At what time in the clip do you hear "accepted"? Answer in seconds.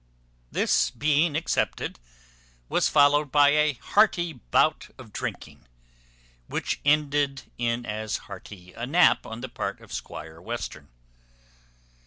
1.35-1.99